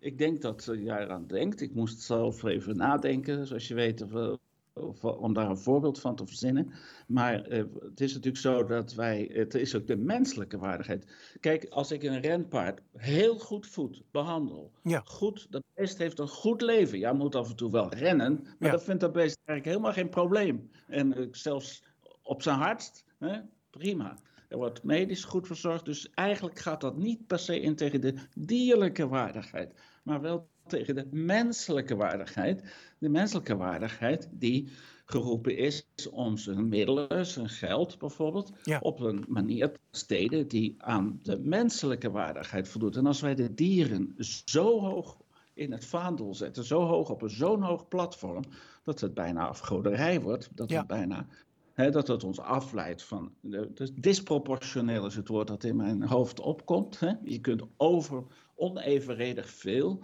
Ik 0.04 0.18
denk 0.18 0.40
dat 0.40 0.64
jij 0.64 1.02
eraan 1.02 1.26
denkt. 1.26 1.60
Ik 1.60 1.74
moest 1.74 2.00
zelf 2.00 2.42
even 2.42 2.76
nadenken, 2.76 3.46
zoals 3.46 3.68
je 3.68 3.74
weet, 3.74 4.02
of, 4.02 4.38
of, 4.72 5.04
om 5.04 5.32
daar 5.32 5.50
een 5.50 5.58
voorbeeld 5.58 6.00
van 6.00 6.16
te 6.16 6.26
verzinnen. 6.26 6.72
Maar 7.06 7.42
eh, 7.42 7.64
het 7.80 8.00
is 8.00 8.14
natuurlijk 8.14 8.42
zo 8.42 8.64
dat 8.64 8.94
wij, 8.94 9.30
het 9.32 9.54
is 9.54 9.74
ook 9.74 9.86
de 9.86 9.96
menselijke 9.96 10.58
waardigheid. 10.58 11.06
Kijk, 11.40 11.64
als 11.64 11.92
ik 11.92 12.02
een 12.02 12.20
renpaard 12.20 12.80
heel 12.96 13.38
goed 13.38 13.66
voed, 13.66 14.02
behandel, 14.10 14.72
ja. 14.82 15.02
goed, 15.04 15.46
dat 15.50 15.62
beest 15.74 15.98
heeft 15.98 16.18
een 16.18 16.28
goed 16.28 16.60
leven. 16.60 16.98
Ja, 16.98 17.12
moet 17.12 17.34
af 17.34 17.50
en 17.50 17.56
toe 17.56 17.70
wel 17.70 17.94
rennen, 17.94 18.42
maar 18.42 18.56
ja. 18.58 18.70
dat 18.70 18.84
vindt 18.84 19.00
dat 19.00 19.12
beest 19.12 19.38
eigenlijk 19.44 19.68
helemaal 19.76 19.92
geen 19.92 20.10
probleem. 20.10 20.70
En 20.88 21.28
zelfs 21.30 21.82
op 22.22 22.42
zijn 22.42 22.58
hardst, 22.58 23.04
hè, 23.18 23.40
prima. 23.70 24.18
Er 24.48 24.56
wordt 24.56 24.82
medisch 24.82 25.24
goed 25.24 25.46
verzorgd, 25.46 25.84
dus 25.84 26.10
eigenlijk 26.10 26.58
gaat 26.58 26.80
dat 26.80 26.96
niet 26.96 27.26
per 27.26 27.38
se 27.38 27.60
in 27.60 27.76
tegen 27.76 28.00
de 28.00 28.14
dierlijke 28.34 29.08
waardigheid 29.08 29.74
maar 30.04 30.20
wel 30.20 30.48
tegen 30.66 30.94
de 30.94 31.06
menselijke 31.10 31.96
waardigheid. 31.96 32.62
De 32.98 33.08
menselijke 33.08 33.56
waardigheid 33.56 34.28
die 34.32 34.68
geroepen 35.04 35.56
is 35.56 35.86
om 36.10 36.36
zijn 36.36 36.68
middelen, 36.68 37.26
zijn 37.26 37.48
geld 37.48 37.98
bijvoorbeeld, 37.98 38.52
op 38.80 39.00
een 39.00 39.24
manier 39.28 39.72
te 39.72 39.78
steden 39.90 40.48
die 40.48 40.74
aan 40.78 41.18
de 41.22 41.38
menselijke 41.38 42.10
waardigheid 42.10 42.68
voldoet. 42.68 42.96
En 42.96 43.06
als 43.06 43.20
wij 43.20 43.34
de 43.34 43.54
dieren 43.54 44.14
zo 44.44 44.80
hoog 44.80 45.16
in 45.54 45.72
het 45.72 45.84
vaandel 45.84 46.34
zetten, 46.34 46.64
zo 46.64 46.82
hoog 46.82 47.10
op 47.10 47.22
een 47.22 47.30
zo'n 47.30 47.62
hoog 47.62 47.88
platform, 47.88 48.44
dat 48.82 49.00
het 49.00 49.14
bijna 49.14 49.46
afgoderij 49.48 50.20
wordt, 50.20 50.50
dat 50.54 50.70
het 50.70 50.86
bijna 50.86 51.26
dat 51.74 52.08
het 52.08 52.24
ons 52.24 52.40
afleidt 52.40 53.02
van. 53.02 53.32
Dus 53.74 53.92
disproportioneel 53.94 55.06
is 55.06 55.16
het 55.16 55.28
woord 55.28 55.48
dat 55.48 55.64
in 55.64 55.76
mijn 55.76 56.02
hoofd 56.02 56.40
opkomt. 56.40 57.00
Je 57.24 57.40
kunt 57.40 57.62
over 57.76 58.24
onevenredig 58.54 59.50
veel, 59.50 60.02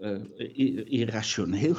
uh, 0.00 0.20
irrationeel, 0.92 1.76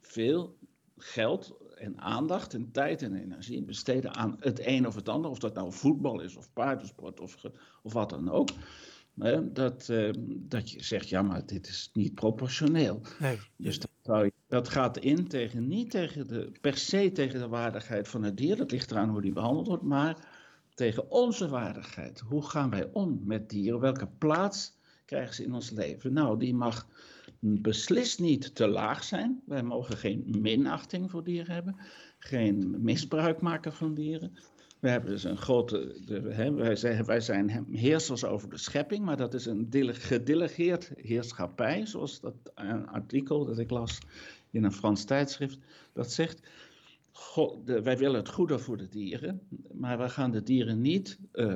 veel 0.00 0.56
geld 0.96 1.56
en 1.74 2.00
aandacht 2.00 2.54
en 2.54 2.70
tijd 2.72 3.02
en 3.02 3.14
energie 3.14 3.62
besteden 3.62 4.14
aan 4.14 4.36
het 4.38 4.66
een 4.66 4.86
of 4.86 4.94
het 4.94 5.08
ander. 5.08 5.30
Of 5.30 5.38
dat 5.38 5.54
nou 5.54 5.72
voetbal 5.72 6.20
is 6.20 6.36
of 6.36 6.52
paardensport 6.52 7.20
of, 7.20 7.36
of 7.82 7.92
wat 7.92 8.10
dan 8.10 8.30
ook. 8.30 8.48
dat, 9.52 9.88
uh, 9.90 10.10
dat 10.28 10.70
je 10.70 10.82
zegt, 10.82 11.08
ja, 11.08 11.22
maar 11.22 11.46
dit 11.46 11.66
is 11.66 11.90
niet 11.92 12.14
proportioneel. 12.14 13.00
Nee. 13.18 13.38
Dus 13.56 13.78
dat, 13.78 13.90
dat, 14.48 14.68
gaat 14.68 14.98
in 14.98 15.28
tegen, 15.28 15.68
niet 15.68 15.90
tegen 15.90 16.28
de, 16.28 16.52
per 16.60 16.76
se 16.76 17.12
tegen 17.12 17.40
de 17.40 17.48
waardigheid 17.48 18.08
van 18.08 18.22
het 18.22 18.36
dier. 18.36 18.56
Dat 18.56 18.70
ligt 18.70 18.90
eraan 18.90 19.08
hoe 19.08 19.20
die 19.20 19.32
behandeld 19.32 19.66
wordt. 19.66 19.82
Maar 19.82 20.16
tegen 20.74 21.10
onze 21.10 21.48
waardigheid. 21.48 22.20
Hoe 22.20 22.42
gaan 22.42 22.70
wij 22.70 22.88
om 22.92 23.20
met 23.24 23.50
dieren? 23.50 23.80
Welke 23.80 24.08
plaats 24.18 24.76
krijgen 25.04 25.34
ze 25.34 25.44
in 25.44 25.54
ons 25.54 25.70
leven? 25.70 26.12
Nou, 26.12 26.38
die 26.38 26.54
mag 26.54 26.86
beslist 27.40 28.20
niet 28.20 28.54
te 28.54 28.68
laag 28.68 29.04
zijn. 29.04 29.42
Wij 29.46 29.62
mogen 29.62 29.96
geen 29.96 30.36
minachting 30.40 31.10
voor 31.10 31.24
dieren 31.24 31.54
hebben, 31.54 31.76
geen 32.18 32.76
misbruik 32.78 33.40
maken 33.40 33.72
van 33.72 33.94
dieren. 33.94 34.36
We 34.82 34.88
hebben 34.88 35.10
dus 35.10 35.24
een 35.24 35.36
grote, 35.36 36.00
de, 36.04 36.20
wij, 36.54 36.76
zijn, 36.76 37.04
wij 37.04 37.20
zijn 37.20 37.66
heersers 37.70 38.24
over 38.24 38.48
de 38.48 38.58
schepping, 38.58 39.04
maar 39.04 39.16
dat 39.16 39.34
is 39.34 39.46
een 39.46 39.68
gedelegeerd 39.94 40.92
heerschappij, 40.96 41.86
zoals 41.86 42.20
dat 42.20 42.34
een 42.54 42.88
artikel 42.88 43.44
dat 43.44 43.58
ik 43.58 43.70
las 43.70 43.98
in 44.50 44.64
een 44.64 44.72
Frans 44.72 45.04
tijdschrift, 45.04 45.58
dat 45.92 46.12
zegt. 46.12 46.40
God, 47.12 47.58
wij 47.64 47.98
willen 47.98 48.20
het 48.20 48.28
goede 48.28 48.58
voor 48.58 48.76
de 48.76 48.88
dieren, 48.88 49.40
maar 49.72 49.98
we 49.98 50.08
gaan 50.08 50.30
de 50.30 50.42
dieren 50.42 50.80
niet 50.80 51.18
uh, 51.32 51.54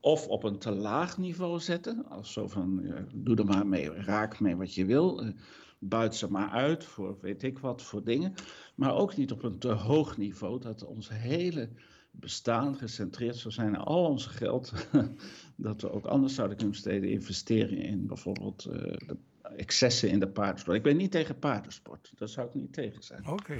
of 0.00 0.28
op 0.28 0.44
een 0.44 0.58
te 0.58 0.70
laag 0.70 1.18
niveau 1.18 1.60
zetten, 1.60 2.08
als 2.08 2.32
zo 2.32 2.48
van 2.48 2.94
doe 3.14 3.36
er 3.36 3.44
maar 3.44 3.66
mee, 3.66 3.90
raak 3.90 4.40
mee 4.40 4.56
wat 4.56 4.74
je 4.74 4.84
wil, 4.84 5.24
uh, 5.24 5.30
buit 5.78 6.14
ze 6.14 6.30
maar 6.30 6.50
uit 6.50 6.84
voor 6.84 7.18
weet 7.20 7.42
ik 7.42 7.58
wat 7.58 7.82
voor 7.82 8.04
dingen, 8.04 8.34
maar 8.74 8.94
ook 8.94 9.16
niet 9.16 9.32
op 9.32 9.42
een 9.42 9.58
te 9.58 9.72
hoog 9.72 10.16
niveau 10.16 10.60
dat 10.60 10.84
ons 10.84 11.08
hele 11.08 11.68
bestaan 12.12 12.76
gecentreerd 12.76 13.36
zou 13.36 13.54
zijn. 13.54 13.76
Al 13.76 14.04
ons 14.04 14.26
geld 14.26 14.72
dat 15.56 15.80
we 15.80 15.90
ook 15.90 16.06
anders 16.06 16.34
zouden 16.34 16.56
kunnen 16.56 16.74
besteden, 16.74 17.10
investeren 17.10 17.78
in 17.78 18.06
bijvoorbeeld 18.06 18.66
uh, 18.66 18.74
de 18.74 19.16
excessen 19.56 20.10
in 20.10 20.20
de 20.20 20.28
paardensport. 20.28 20.76
Ik 20.76 20.82
ben 20.82 20.96
niet 20.96 21.10
tegen 21.10 21.38
paardensport, 21.38 22.12
daar 22.16 22.28
zou 22.28 22.46
ik 22.46 22.54
niet 22.54 22.72
tegen 22.72 23.02
zijn. 23.02 23.28
Oké. 23.28 23.58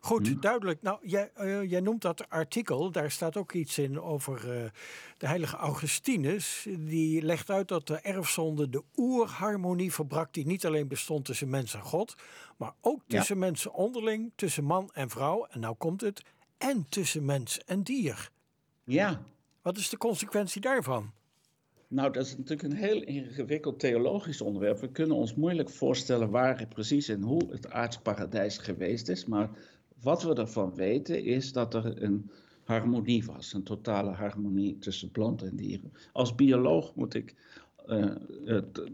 Goed, 0.00 0.28
hm? 0.28 0.40
duidelijk. 0.40 0.82
Nou, 0.82 0.98
jij, 1.02 1.30
uh, 1.40 1.70
jij, 1.70 1.80
noemt 1.80 2.02
dat 2.02 2.28
artikel, 2.28 2.90
daar 2.90 3.10
staat 3.10 3.36
ook 3.36 3.52
iets 3.52 3.78
in 3.78 4.00
over 4.00 4.62
uh, 4.62 4.70
de 5.18 5.26
heilige 5.26 5.56
Augustinus. 5.56 6.66
Die 6.78 7.22
legt 7.22 7.50
uit 7.50 7.68
dat 7.68 7.86
de 7.86 7.98
erfzonde 7.98 8.68
de 8.68 8.82
oerharmonie 8.96 9.92
verbrak 9.92 10.32
die 10.32 10.46
niet 10.46 10.66
alleen 10.66 10.88
bestond 10.88 11.24
tussen 11.24 11.48
mens 11.48 11.74
en 11.74 11.82
God, 11.82 12.14
maar 12.56 12.72
ook 12.80 13.02
tussen 13.06 13.34
ja. 13.34 13.40
mensen 13.40 13.72
onderling, 13.72 14.32
tussen 14.34 14.64
man 14.64 14.90
en 14.92 15.10
vrouw, 15.10 15.46
en 15.50 15.60
nou 15.60 15.74
komt 15.74 16.00
het, 16.00 16.22
en 16.58 16.86
tussen 16.88 17.24
mens 17.24 17.64
en 17.64 17.82
dier. 17.82 18.30
Ja. 18.84 19.22
Wat 19.62 19.76
is 19.76 19.88
de 19.88 19.96
consequentie 19.96 20.60
daarvan? 20.60 21.12
Nou, 21.88 22.12
dat 22.12 22.24
is 22.24 22.36
natuurlijk 22.36 22.62
een 22.62 22.78
heel 22.78 23.02
ingewikkeld 23.02 23.80
theologisch 23.80 24.40
onderwerp. 24.40 24.80
We 24.80 24.90
kunnen 24.90 25.16
ons 25.16 25.34
moeilijk 25.34 25.70
voorstellen 25.70 26.30
waar 26.30 26.66
precies 26.66 27.08
en 27.08 27.22
hoe 27.22 27.50
het 27.50 27.70
aardsparadijs 27.70 28.58
geweest 28.58 29.08
is. 29.08 29.24
Maar 29.24 29.50
wat 30.02 30.22
we 30.22 30.34
ervan 30.34 30.74
weten 30.74 31.24
is 31.24 31.52
dat 31.52 31.74
er 31.74 32.02
een 32.02 32.30
harmonie 32.64 33.24
was, 33.24 33.52
een 33.52 33.62
totale 33.62 34.10
harmonie 34.10 34.78
tussen 34.78 35.10
planten 35.10 35.48
en 35.48 35.56
dieren. 35.56 35.92
Als 36.12 36.34
bioloog 36.34 36.94
moet 36.94 37.14
ik, 37.14 37.34
uh, 37.86 38.12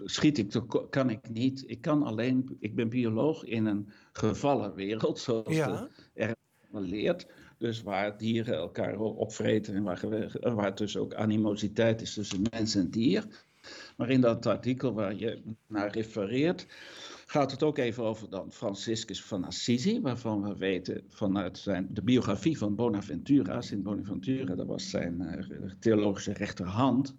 schiet 0.04 0.38
ik, 0.38 0.62
kan 0.90 1.11
ik 1.11 1.30
niet. 1.30 1.64
Ik 1.66 1.80
kan 1.80 2.02
alleen, 2.02 2.56
ik 2.59 2.75
ben 2.75 2.88
bioloog 2.88 3.44
in 3.44 3.66
een 3.66 3.88
gevallen 4.12 4.75
wereld, 4.75 5.18
zoals 5.18 5.54
ja. 5.54 5.88
er 6.12 6.37
leert. 6.71 7.26
Dus 7.59 7.83
waar 7.83 8.19
dieren 8.19 8.55
elkaar 8.55 8.99
opvreten 8.99 9.75
en 9.75 9.83
waar, 9.83 10.01
waar 10.55 10.75
dus 10.75 10.97
ook 10.97 11.15
animositeit 11.15 12.01
is 12.01 12.15
tussen 12.15 12.43
mens 12.51 12.75
en 12.75 12.91
dier. 12.91 13.25
Maar 13.97 14.11
in 14.11 14.21
dat 14.21 14.47
artikel 14.47 14.93
waar 14.93 15.15
je 15.15 15.43
naar 15.67 15.91
refereert, 15.91 16.67
gaat 17.27 17.51
het 17.51 17.63
ook 17.63 17.79
even 17.79 18.05
over 18.05 18.31
dan 18.31 18.53
Franciscus 18.53 19.23
van 19.23 19.45
Assisi, 19.45 20.01
waarvan 20.01 20.43
we 20.43 20.57
weten 20.57 21.05
vanuit 21.09 21.59
zijn, 21.59 21.89
de 21.91 22.03
biografie 22.03 22.59
van 22.59 22.75
Bonaventura. 22.75 23.61
Sint 23.61 23.83
Bonaventura, 23.83 24.55
dat 24.55 24.67
was 24.67 24.91
zijn 24.91 25.21
uh, 25.21 25.71
theologische 25.79 26.33
rechterhand. 26.33 27.15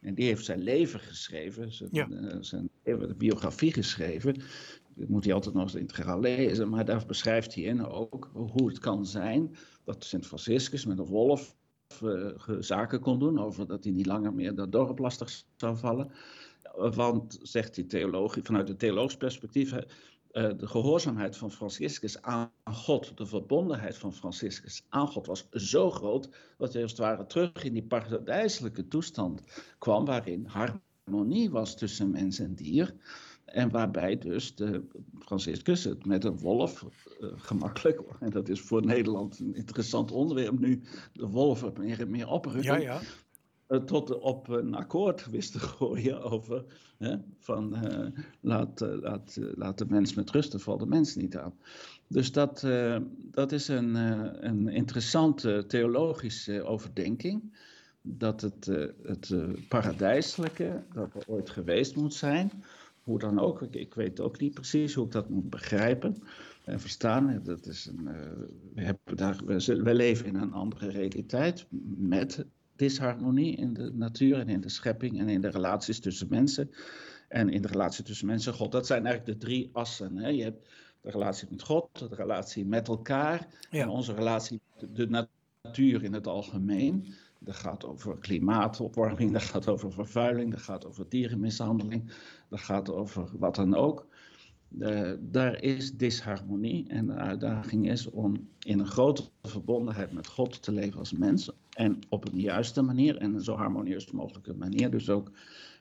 En 0.00 0.14
die 0.14 0.24
heeft 0.24 0.44
zijn 0.44 0.62
leven 0.62 1.00
geschreven, 1.00 1.72
zijn, 1.72 1.90
ja. 1.92 2.08
uh, 2.08 2.36
zijn 2.40 2.70
de 2.82 3.14
biografie 3.18 3.72
geschreven. 3.72 4.42
Moet 5.08 5.24
hij 5.24 5.34
altijd 5.34 5.54
nog 5.54 5.64
eens 5.64 5.74
integraal 5.74 6.20
lezen, 6.20 6.68
maar 6.68 6.84
daar 6.84 7.06
beschrijft 7.06 7.54
hij 7.54 7.64
in 7.64 7.86
ook 7.86 8.30
hoe 8.32 8.68
het 8.68 8.78
kan 8.78 9.06
zijn 9.06 9.56
dat 9.84 10.04
Sint 10.04 10.26
Franciscus 10.26 10.84
met 10.84 10.98
een 10.98 11.04
wolf 11.04 11.56
uh, 12.02 12.36
zaken 12.58 13.00
kon 13.00 13.18
doen, 13.18 13.38
over 13.38 13.66
dat 13.66 13.84
hij 13.84 13.92
niet 13.92 14.06
langer 14.06 14.34
meer 14.34 14.54
dat 14.54 14.72
dorp 14.72 14.98
lastig 14.98 15.44
zou 15.56 15.76
vallen. 15.76 16.10
Want, 16.72 17.38
zegt 17.42 17.74
die 17.74 17.86
theoloog, 17.86 18.36
vanuit 18.42 18.68
het 18.68 18.78
theologisch 18.78 19.16
perspectief, 19.16 19.72
uh, 19.72 19.82
de 20.56 20.66
gehoorzaamheid 20.66 21.36
van 21.36 21.50
Franciscus 21.50 22.22
aan 22.22 22.50
God, 22.64 23.16
de 23.16 23.26
verbondenheid 23.26 23.96
van 23.96 24.12
Franciscus 24.12 24.84
aan 24.88 25.08
God 25.08 25.26
was 25.26 25.46
zo 25.50 25.90
groot 25.90 26.28
dat 26.58 26.72
hij 26.72 26.82
als 26.82 26.90
het 26.90 27.00
ware 27.00 27.26
terug 27.26 27.64
in 27.64 27.72
die 27.72 27.82
paradijselijke 27.82 28.88
toestand 28.88 29.42
kwam 29.78 30.04
waarin 30.04 30.46
harmonie 30.46 31.50
was 31.50 31.76
tussen 31.76 32.10
mens 32.10 32.38
en 32.38 32.54
dier. 32.54 32.94
En 33.50 33.70
waarbij 33.70 34.18
dus 34.18 34.54
de 34.54 34.82
Franciscus 35.18 35.84
het 35.84 36.06
met 36.06 36.24
een 36.24 36.38
wolf 36.38 36.84
uh, 37.20 37.28
gemakkelijk, 37.36 38.00
en 38.20 38.30
dat 38.30 38.48
is 38.48 38.60
voor 38.60 38.84
Nederland 38.84 39.38
een 39.38 39.54
interessant 39.54 40.12
onderwerp 40.12 40.58
nu, 40.58 40.82
de 41.12 41.26
wolven 41.26 41.72
meer 41.78 42.00
en 42.00 42.10
meer 42.10 42.28
oprukken. 42.28 42.80
Ja, 42.80 43.00
ja. 43.00 43.00
Uh, 43.68 43.78
tot 43.78 44.18
op 44.18 44.48
een 44.48 44.74
akkoord 44.74 45.30
wist 45.30 45.52
te 45.52 45.58
gooien 45.76 46.22
over 46.22 46.64
hè, 46.98 47.16
van 47.38 47.84
uh, 47.84 48.06
laat, 48.40 48.80
laat, 48.80 49.38
laat 49.54 49.78
de 49.78 49.86
mens 49.88 50.14
met 50.14 50.30
rust, 50.30 50.62
valt 50.62 50.80
de 50.80 50.86
mens 50.86 51.14
niet 51.14 51.36
aan. 51.36 51.54
Dus 52.06 52.32
dat, 52.32 52.66
dat 53.14 53.52
is 53.52 53.68
een, 53.68 53.94
een 54.46 54.68
interessante 54.68 55.64
theologische 55.66 56.62
overdenking. 56.62 57.56
Dat 58.02 58.40
het, 58.40 58.64
het 59.02 59.34
paradijselijke, 59.68 60.82
dat 60.92 61.14
er 61.14 61.22
ooit 61.26 61.50
geweest 61.50 61.96
moet 61.96 62.14
zijn, 62.14 62.50
hoe 63.10 63.18
dan 63.18 63.38
ook. 63.38 63.62
Ik, 63.62 63.74
ik, 63.74 63.94
weet 63.94 64.20
ook 64.20 64.40
niet 64.40 64.54
precies 64.54 64.94
hoe 64.94 65.04
ik 65.04 65.12
dat 65.12 65.28
moet 65.28 65.50
begrijpen 65.50 66.22
en 66.64 66.80
verstaan. 66.80 67.40
Dat 67.44 67.66
is 67.66 67.86
een, 67.86 68.08
uh, 68.08 68.14
we, 68.74 68.82
hebben 68.82 69.16
daar, 69.16 69.40
we, 69.44 69.82
we, 69.82 69.94
leven 69.94 70.26
in 70.26 70.34
een 70.34 70.52
andere 70.52 70.90
realiteit 70.90 71.66
met 71.96 72.44
disharmonie 72.76 73.56
in 73.56 73.72
de 73.72 73.92
natuur 73.94 74.38
en 74.38 74.48
in 74.48 74.60
de 74.60 74.68
schepping 74.68 75.18
en 75.18 75.28
in 75.28 75.40
de 75.40 75.50
relaties 75.50 76.00
tussen 76.00 76.26
mensen. 76.30 76.70
En 77.28 77.48
in 77.48 77.62
de 77.62 77.68
relatie 77.68 78.04
tussen 78.04 78.26
mensen 78.26 78.52
en 78.52 78.58
God. 78.58 78.72
Dat 78.72 78.86
zijn 78.86 79.06
eigenlijk 79.06 79.38
de 79.38 79.46
drie 79.46 79.70
assen. 79.72 80.16
Hè? 80.16 80.28
Je 80.28 80.42
hebt 80.42 80.68
de 81.00 81.10
relatie 81.10 81.48
met 81.50 81.62
God, 81.62 81.98
de 81.98 82.14
relatie 82.14 82.66
met 82.66 82.88
elkaar 82.88 83.48
en 83.70 83.88
onze 83.88 84.14
relatie 84.14 84.60
met 84.80 84.96
de 84.96 85.28
natuur 85.62 86.04
in 86.04 86.12
het 86.12 86.26
algemeen. 86.26 87.14
Dat 87.42 87.56
gaat 87.56 87.84
over 87.84 88.18
klimaatopwarming, 88.18 89.32
dat 89.32 89.42
gaat 89.42 89.68
over 89.68 89.92
vervuiling, 89.92 90.50
dat 90.50 90.60
gaat 90.60 90.86
over 90.86 91.08
dierenmishandeling, 91.08 92.12
dat 92.48 92.60
gaat 92.60 92.90
over 92.90 93.30
wat 93.38 93.54
dan 93.54 93.74
ook. 93.74 94.06
Daar 95.20 95.62
is 95.62 95.96
disharmonie 95.96 96.88
en 96.88 97.06
de 97.06 97.12
uitdaging 97.12 97.90
is 97.90 98.10
om 98.10 98.48
in 98.58 98.78
een 98.78 98.86
grote 98.86 99.22
verbondenheid 99.42 100.12
met 100.12 100.26
God 100.26 100.62
te 100.62 100.72
leven 100.72 100.98
als 100.98 101.12
mens. 101.12 101.50
En 101.70 101.98
op 102.08 102.32
een 102.32 102.40
juiste 102.40 102.82
manier 102.82 103.16
en 103.16 103.34
een 103.34 103.40
zo 103.40 103.56
harmonieus 103.56 104.10
mogelijke 104.10 104.54
manier 104.54 104.90
dus 104.90 105.10
ook 105.10 105.30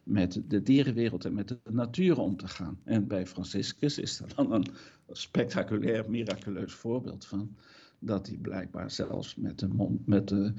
met 0.03 0.41
de 0.47 0.61
dierenwereld 0.61 1.25
en 1.25 1.33
met 1.33 1.47
de 1.47 1.59
natuur 1.69 2.19
om 2.19 2.37
te 2.37 2.47
gaan. 2.47 2.79
En 2.83 3.07
bij 3.07 3.27
Franciscus 3.27 3.97
is 3.97 4.17
dat 4.17 4.35
dan 4.35 4.51
een 4.51 4.65
spectaculair, 5.11 6.09
miraculeus 6.09 6.73
voorbeeld 6.73 7.25
van. 7.25 7.55
Dat 7.99 8.27
hij 8.27 8.37
blijkbaar 8.37 8.91
zelfs 8.91 9.35
met 9.35 9.59
de, 9.59 9.67
mond, 9.67 10.07
met 10.07 10.27
de 10.27 10.53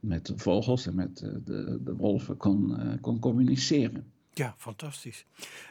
met 0.00 0.26
de 0.26 0.38
vogels 0.38 0.86
en 0.86 0.94
met 0.94 1.16
de, 1.16 1.42
de, 1.42 1.78
de 1.82 1.96
wolven 1.96 2.36
kon, 2.36 2.70
uh, 2.70 2.92
kon 3.00 3.18
communiceren. 3.18 4.12
Ja, 4.32 4.54
fantastisch. 4.56 5.24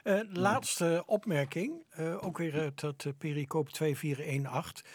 Uh, 0.04 0.20
laatste 0.32 1.04
opmerking, 1.06 1.84
uh, 2.00 2.24
ook 2.24 2.38
weer 2.38 2.74
tot 2.74 3.06
pericoop 3.18 3.70
2418. 3.70 4.86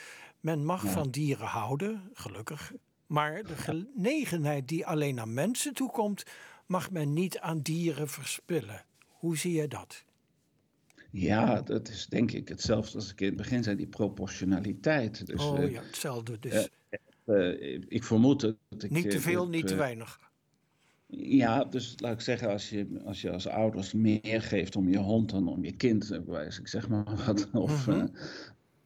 Men 0.41 0.65
mag 0.65 0.83
ja. 0.83 0.91
van 0.91 1.11
dieren 1.11 1.47
houden, 1.47 2.11
gelukkig. 2.13 2.73
Maar 3.07 3.43
de 3.43 3.57
genegenheid 3.57 4.69
die 4.69 4.87
alleen 4.87 5.21
aan 5.21 5.35
mensen 5.35 5.75
toekomt, 5.75 6.25
mag 6.67 6.91
men 6.91 7.13
niet 7.13 7.39
aan 7.39 7.61
dieren 7.61 8.09
verspillen. 8.09 8.85
Hoe 9.07 9.37
zie 9.37 9.53
je 9.53 9.69
dat? 9.69 10.05
Ja, 11.11 11.63
dat 11.63 11.89
is 11.89 12.07
denk 12.07 12.33
ik 12.33 12.49
hetzelfde 12.49 12.95
als 12.95 13.11
ik 13.11 13.21
in 13.21 13.27
het 13.27 13.37
begin 13.37 13.63
zei, 13.63 13.77
die 13.77 13.87
proportionaliteit. 13.87 15.27
Dus, 15.27 15.45
oh 15.45 15.71
ja, 15.71 15.83
hetzelfde 15.83 16.39
dus. 16.39 16.69
Uh, 17.27 17.81
ik 17.89 18.05
vermoed 18.05 18.41
dat 18.41 18.83
ik... 18.83 18.91
Niet 18.91 19.11
te 19.11 19.21
veel, 19.21 19.49
niet 19.49 19.67
te 19.67 19.75
weinig. 19.75 20.19
Ja, 21.17 21.65
dus 21.65 21.95
laat 21.97 22.13
ik 22.13 22.21
zeggen, 22.21 22.49
als 22.49 22.71
je 22.71 22.87
als, 23.05 23.21
je 23.21 23.31
als 23.31 23.47
ouders 23.47 23.93
meer 23.93 24.43
geeft 24.43 24.77
om 24.77 24.89
je 24.89 24.99
hond 24.99 25.31
dan 25.31 25.49
om 25.49 25.65
je 25.65 25.73
kind, 25.73 26.21
wijs 26.27 26.59
ik 26.59 26.69
zeg 26.69 26.89
maar 26.89 27.05
wat. 27.27 27.49
Of, 27.53 27.87
mm 27.87 27.95
-hmm. 27.95 28.11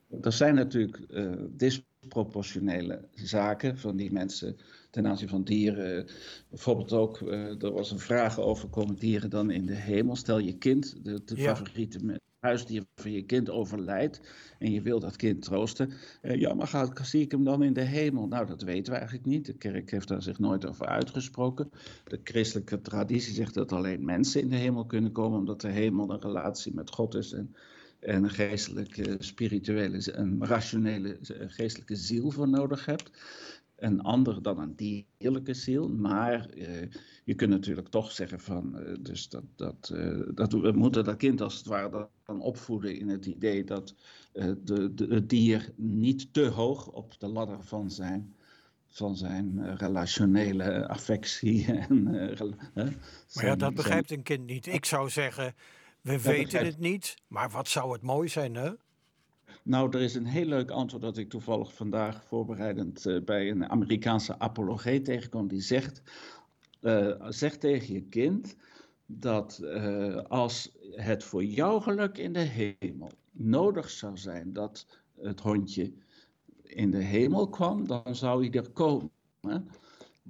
uh, 0.08 0.24
er 0.24 0.32
zijn 0.32 0.54
natuurlijk 0.54 1.00
uh, 1.10 1.32
disproportionele 1.50 3.08
zaken 3.14 3.78
van 3.78 3.96
die 3.96 4.12
mensen 4.12 4.56
ten 4.90 5.06
aanzien 5.06 5.28
van 5.28 5.44
dieren. 5.44 6.06
Bijvoorbeeld 6.48 6.92
ook, 6.92 7.20
er 7.60 7.72
was 7.72 7.90
een 7.90 7.98
vraag 7.98 8.38
over, 8.38 8.68
komen 8.68 8.96
dieren 8.96 9.30
dan 9.30 9.50
in 9.50 9.66
de 9.66 9.74
hemel? 9.74 10.16
Stel 10.16 10.38
je 10.38 10.58
kind, 10.58 11.04
de, 11.04 11.24
de 11.24 11.36
ja. 11.36 11.54
favoriete 11.54 12.04
huisdier 12.40 12.84
van 12.94 13.10
je 13.10 13.22
kind 13.22 13.50
overlijdt 13.50 14.20
en 14.58 14.72
je 14.72 14.82
wil 14.82 15.00
dat 15.00 15.16
kind 15.16 15.42
troosten. 15.42 15.92
Uh, 16.22 16.34
ja, 16.34 16.54
maar 16.54 16.66
gaat, 16.66 17.00
zie 17.02 17.22
ik 17.22 17.30
hem 17.30 17.44
dan 17.44 17.62
in 17.62 17.72
de 17.72 17.80
hemel? 17.80 18.26
Nou, 18.26 18.46
dat 18.46 18.62
weten 18.62 18.92
we 18.92 18.98
eigenlijk 18.98 19.28
niet. 19.28 19.46
De 19.46 19.56
kerk 19.56 19.90
heeft 19.90 20.08
daar 20.08 20.22
zich 20.22 20.38
nooit 20.38 20.66
over 20.66 20.86
uitgesproken. 20.86 21.70
De 22.04 22.20
christelijke 22.24 22.80
traditie 22.80 23.34
zegt 23.34 23.54
dat 23.54 23.72
alleen 23.72 24.04
mensen 24.04 24.40
in 24.40 24.48
de 24.48 24.56
hemel 24.56 24.86
kunnen 24.86 25.12
komen, 25.12 25.38
omdat 25.38 25.60
de 25.60 25.70
hemel 25.70 26.10
een 26.10 26.20
relatie 26.20 26.74
met 26.74 26.90
God 26.90 27.14
is 27.14 27.32
en, 27.32 27.54
en 28.00 28.24
een 28.24 28.30
geestelijke, 28.30 29.16
spirituele, 29.18 30.12
een 30.12 30.46
rationele 30.46 31.18
geestelijke 31.46 31.96
ziel 31.96 32.30
voor 32.30 32.48
nodig 32.48 32.84
hebt 32.84 33.10
een 33.78 34.00
ander 34.00 34.42
dan 34.42 34.58
een 34.58 34.76
dierlijke 34.76 35.54
ziel. 35.54 35.88
Maar 35.88 36.48
uh, 36.54 36.66
je 37.24 37.34
kunt 37.34 37.50
natuurlijk 37.50 37.88
toch 37.88 38.12
zeggen 38.12 38.40
van, 38.40 38.74
uh, 38.78 38.96
dus 39.00 39.28
dat, 39.28 39.44
dat, 39.56 39.90
uh, 39.94 40.28
dat 40.34 40.52
we 40.52 40.72
moeten 40.72 41.04
dat 41.04 41.16
kind 41.16 41.40
als 41.40 41.56
het 41.56 41.66
ware 41.66 42.08
dan 42.24 42.40
opvoeden 42.40 42.98
in 42.98 43.08
het 43.08 43.26
idee 43.26 43.64
dat 43.64 43.94
de, 44.32 44.94
de, 44.94 45.06
het 45.08 45.28
dier 45.28 45.72
niet 45.76 46.32
te 46.32 46.46
hoog 46.46 46.88
op 46.90 47.14
de 47.18 47.28
ladder 47.28 47.64
van 47.64 47.90
zijn, 47.90 48.34
van 48.86 49.16
zijn 49.16 49.76
relationele 49.76 50.88
affectie. 50.88 51.66
En, 51.72 52.02
maar 53.34 53.44
ja, 53.44 53.56
dat 53.56 53.74
begrijpt 53.74 54.10
een 54.10 54.22
kind 54.22 54.46
niet. 54.46 54.66
Ik 54.66 54.84
zou 54.84 55.10
zeggen, 55.10 55.54
we 56.00 56.22
weten 56.22 56.64
het 56.64 56.78
niet, 56.78 57.16
maar 57.26 57.50
wat 57.50 57.68
zou 57.68 57.92
het 57.92 58.02
mooi 58.02 58.28
zijn, 58.28 58.54
hè? 58.54 58.70
Nou, 59.68 59.96
er 59.96 60.00
is 60.00 60.14
een 60.14 60.26
heel 60.26 60.46
leuk 60.46 60.70
antwoord 60.70 61.02
dat 61.02 61.16
ik 61.16 61.28
toevallig 61.28 61.74
vandaag 61.74 62.24
voorbereidend 62.24 63.06
uh, 63.06 63.22
bij 63.24 63.50
een 63.50 63.70
Amerikaanse 63.70 64.38
apologeet 64.38 65.04
tegenkom. 65.04 65.48
Die 65.48 65.60
zegt, 65.60 66.02
uh, 66.80 67.26
zeg 67.28 67.56
tegen 67.56 67.94
je 67.94 68.02
kind 68.02 68.56
dat 69.06 69.60
uh, 69.62 70.16
als 70.16 70.72
het 70.90 71.24
voor 71.24 71.44
jouw 71.44 71.80
geluk 71.80 72.18
in 72.18 72.32
de 72.32 72.76
hemel 72.78 73.10
nodig 73.30 73.90
zou 73.90 74.16
zijn 74.16 74.52
dat 74.52 74.86
het 75.20 75.40
hondje 75.40 75.92
in 76.62 76.90
de 76.90 77.02
hemel 77.02 77.48
kwam, 77.48 77.86
dan 77.86 78.14
zou 78.14 78.46
hij 78.46 78.60
er 78.60 78.70
komen. 78.70 79.10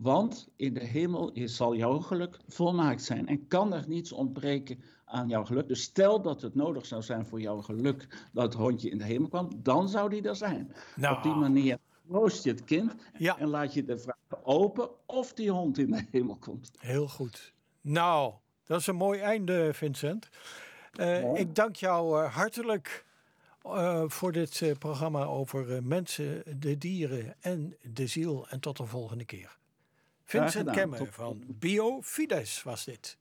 Want 0.01 0.49
in 0.57 0.75
de 0.75 0.85
hemel 0.85 1.31
zal 1.35 1.75
jouw 1.75 1.99
geluk 1.99 2.39
volmaakt 2.49 3.03
zijn 3.03 3.27
en 3.27 3.47
kan 3.47 3.73
er 3.73 3.85
niets 3.89 4.13
ontbreken 4.13 4.83
aan 5.05 5.29
jouw 5.29 5.45
geluk. 5.45 5.69
Dus 5.69 5.83
stel 5.83 6.23
dat 6.23 6.43
het 6.43 6.55
nodig 6.55 6.87
zou 6.87 7.03
zijn 7.03 7.27
voor 7.27 7.41
jouw 7.41 7.61
geluk 7.61 8.29
dat 8.33 8.45
het 8.45 8.55
hondje 8.55 8.91
in 8.91 8.99
de 8.99 9.05
hemel 9.05 9.29
kwam, 9.29 9.51
dan 9.57 9.89
zou 9.89 10.09
die 10.09 10.23
er 10.23 10.37
zijn. 10.37 10.73
Nou. 10.97 11.17
Op 11.17 11.23
die 11.23 11.35
manier 11.35 11.79
troost 12.09 12.45
je 12.45 12.51
het 12.51 12.65
kind 12.65 12.95
en 13.19 13.49
laat 13.49 13.75
je 13.75 13.85
de 13.85 13.99
vraag 13.99 14.43
open 14.43 14.91
of 15.07 15.33
die 15.33 15.51
hond 15.51 15.79
in 15.79 15.91
de 15.91 16.05
hemel 16.11 16.37
komt. 16.37 16.71
Heel 16.79 17.09
goed. 17.09 17.53
Nou, 17.81 18.33
dat 18.65 18.81
is 18.81 18.87
een 18.87 18.97
mooi 18.97 19.21
einde, 19.21 19.75
Vincent. 19.75 20.29
Uh, 21.01 21.35
Ik 21.35 21.55
dank 21.55 21.77
jou 21.77 22.23
uh, 22.23 22.35
hartelijk 22.35 23.05
uh, 23.67 24.05
voor 24.07 24.33
dit 24.33 24.75
programma 24.79 25.25
over 25.25 25.85
mensen, 25.85 26.43
de 26.61 26.79
dieren 26.79 27.35
en 27.41 27.77
de 27.83 28.07
ziel. 28.07 28.49
En 28.49 28.61
tot 28.61 28.77
de 28.77 28.87
volgende 28.87 29.25
keer. 29.25 29.58
Vincent 30.29 30.71
Kemmer 30.71 31.13
van 31.13 31.45
BioFides 31.47 32.63
was 32.63 32.85
dit. 32.85 33.17